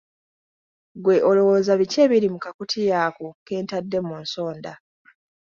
Ggwe 0.97 1.15
olowooza 1.29 1.71
biki 1.79 1.97
ebiri 2.05 2.27
mu 2.33 2.39
kakutiya 2.43 2.97
ako 3.07 3.27
ke 3.45 3.53
ntadde 3.63 3.99
mu 4.07 4.15
nsonda? 4.23 4.73